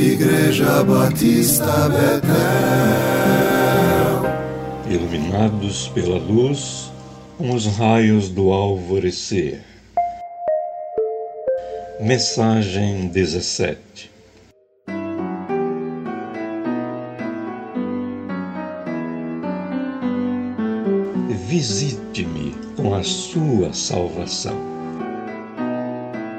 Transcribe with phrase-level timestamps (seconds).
[0.00, 2.30] Igreja Batista Betel.
[4.88, 6.90] Iluminados pela luz,
[7.36, 9.60] com os raios do alvorecer.
[12.00, 14.10] Mensagem 17
[21.46, 24.56] Visite-me com a sua salvação.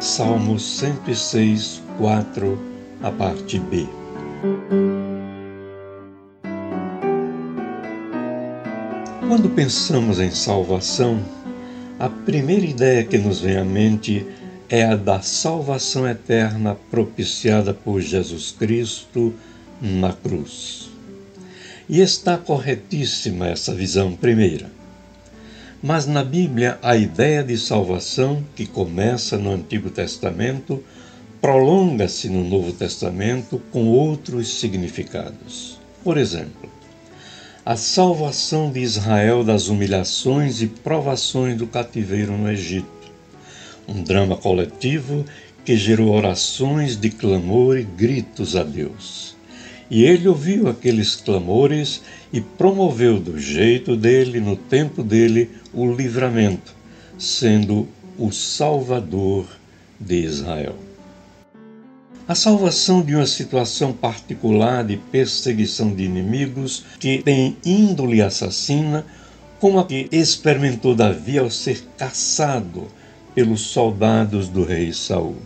[0.00, 2.71] Salmo 106, 4,
[3.02, 3.86] a parte B.
[9.26, 11.20] Quando pensamos em salvação,
[11.98, 14.26] a primeira ideia que nos vem à mente
[14.68, 19.34] é a da salvação eterna propiciada por Jesus Cristo
[19.80, 20.88] na cruz.
[21.88, 24.70] E está corretíssima essa visão primeira.
[25.82, 30.82] Mas na Bíblia, a ideia de salvação, que começa no Antigo Testamento,
[31.42, 35.76] prolonga-se no Novo Testamento com outros significados.
[36.04, 36.70] Por exemplo,
[37.66, 42.86] a salvação de Israel das humilhações e provações do cativeiro no Egito.
[43.88, 45.24] Um drama coletivo
[45.64, 49.34] que gerou orações de clamor e gritos a Deus.
[49.90, 56.72] E ele ouviu aqueles clamores e promoveu do jeito dele, no tempo dele, o livramento,
[57.18, 59.44] sendo o Salvador
[59.98, 60.91] de Israel.
[62.26, 69.04] A salvação de uma situação particular de perseguição de inimigos que tem índole assassina,
[69.58, 72.86] como a que experimentou Davi ao ser caçado
[73.34, 75.36] pelos soldados do rei Saul.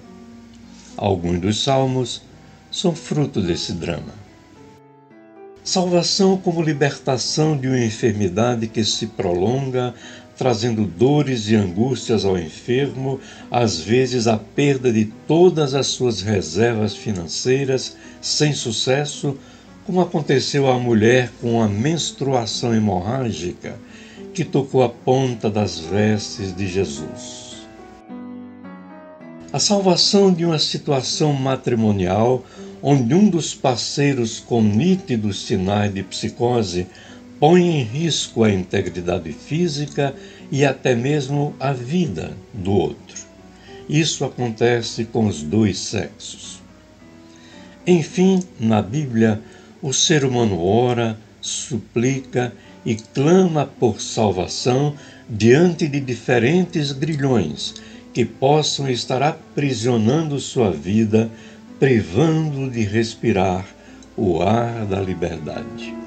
[0.98, 2.22] Alguns dos salmos
[2.70, 4.14] são fruto desse drama.
[5.64, 9.94] Salvação como libertação de uma enfermidade que se prolonga,
[10.36, 13.18] trazendo dores e angústias ao enfermo,
[13.50, 19.36] às vezes a perda de todas as suas reservas financeiras, sem sucesso,
[19.86, 23.76] como aconteceu à mulher com a menstruação hemorrágica
[24.34, 27.66] que tocou a ponta das vestes de Jesus.
[29.52, 32.44] A salvação de uma situação matrimonial
[32.82, 36.86] onde um dos parceiros com nítidos sinais de psicose
[37.38, 40.14] põe em risco a integridade física
[40.50, 43.26] e até mesmo a vida do outro.
[43.88, 46.60] Isso acontece com os dois sexos.
[47.86, 49.40] Enfim, na Bíblia,
[49.80, 52.52] o ser humano ora, suplica
[52.84, 54.94] e clama por salvação
[55.28, 57.74] diante de diferentes grilhões
[58.12, 61.30] que possam estar aprisionando sua vida
[61.78, 63.66] privando de respirar
[64.16, 66.05] o ar da liberdade.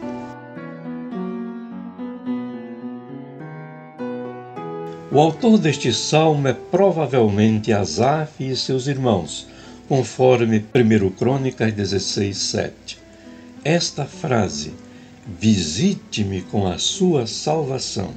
[5.11, 9.47] O autor deste salmo é provavelmente Asaf e seus irmãos,
[9.87, 12.99] conforme 1 Crônicas 16, 7.
[13.63, 14.71] Esta frase,
[15.25, 18.11] visite-me com a sua salvação,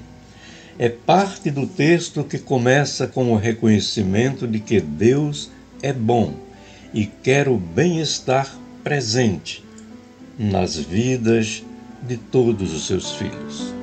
[0.79, 5.51] é parte do texto que começa com o reconhecimento de que Deus
[5.83, 6.35] é bom
[6.93, 8.55] e quer o bem-estar
[8.85, 9.65] presente
[10.39, 11.65] nas vidas
[12.03, 13.82] de todos os seus filhos.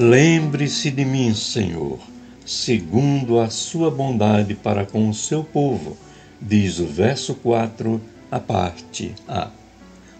[0.00, 1.98] Lembre-se de mim, Senhor,
[2.46, 5.96] segundo a sua bondade para com o seu povo,
[6.40, 8.00] diz o verso 4,
[8.30, 9.50] a parte A.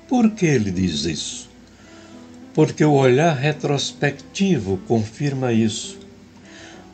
[0.08, 1.48] Por que ele diz isso?
[2.52, 5.96] Porque o olhar retrospectivo confirma isso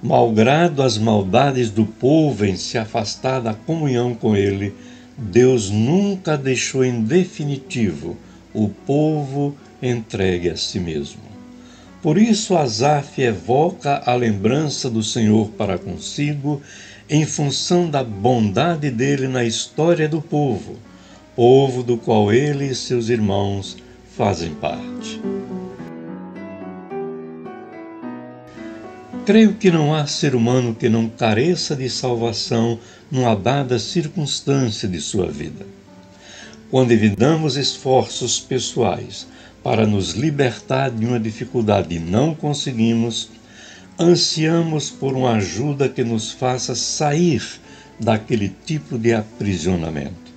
[0.03, 4.75] malgrado as maldades do povo em se afastar da comunhão com ele,
[5.17, 8.15] Deus nunca deixou em definitivo
[8.53, 11.34] o povo entregue a si mesmo.
[12.05, 16.61] Por isso Asaf evoca a lembrança do Senhor para consigo,
[17.09, 20.77] em função da bondade dele na história do povo,
[21.35, 23.79] povo do qual ele e seus irmãos
[24.19, 25.19] fazem parte.
[29.25, 32.79] Creio que não há ser humano que não careça de salvação
[33.11, 35.65] numa dada circunstância de sua vida.
[36.71, 39.27] Quando evitamos esforços pessoais
[39.65, 43.31] para nos libertar de uma dificuldade e não conseguimos,
[43.99, 47.43] ansiamos por uma ajuda que nos faça sair
[47.99, 50.33] daquele tipo de aprisionamento.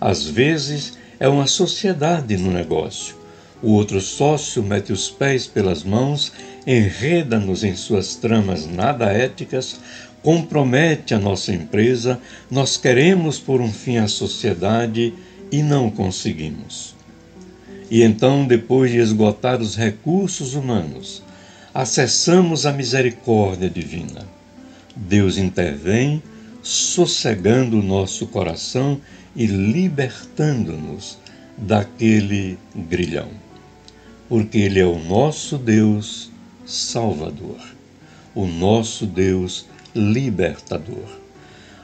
[0.00, 3.16] Às vezes é uma sociedade no negócio.
[3.60, 6.32] O outro sócio mete os pés pelas mãos
[6.68, 9.80] enreda-nos em suas tramas nada éticas,
[10.22, 12.20] compromete a nossa empresa,
[12.50, 15.14] nós queremos por um fim a sociedade
[15.50, 16.97] e não conseguimos.
[17.90, 21.22] E então, depois de esgotar os recursos humanos,
[21.72, 24.26] acessamos a misericórdia divina.
[24.94, 26.22] Deus intervém,
[26.62, 29.00] sossegando o nosso coração
[29.34, 31.18] e libertando-nos
[31.56, 33.28] daquele grilhão.
[34.28, 36.30] Porque Ele é o nosso Deus
[36.66, 37.60] Salvador,
[38.34, 41.18] o nosso Deus libertador.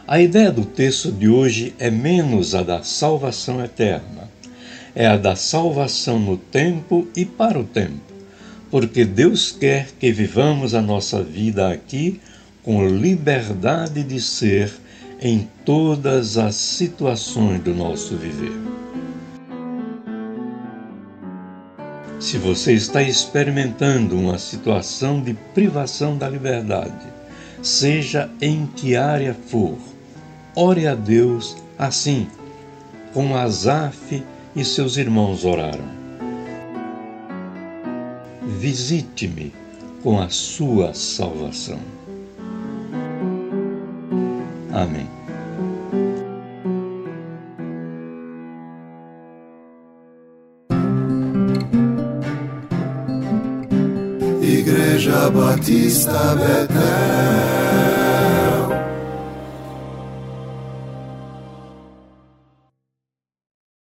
[0.07, 4.29] A ideia do texto de hoje é menos a da salvação eterna,
[4.95, 8.01] é a da salvação no tempo e para o tempo,
[8.71, 12.21] porque Deus quer que vivamos a nossa vida aqui
[12.63, 14.73] com liberdade de ser
[15.21, 18.53] em todas as situações do nosso viver.
[22.21, 27.07] Se você está experimentando uma situação de privação da liberdade,
[27.63, 29.77] seja em que área for,
[30.55, 32.27] ore a Deus assim,
[33.13, 34.23] como Asaf
[34.55, 35.85] e seus irmãos oraram.
[38.59, 39.53] Visite-me
[40.03, 41.79] com a sua salvação.
[44.73, 45.09] Amém.
[54.43, 58.04] Igreja Batista Betel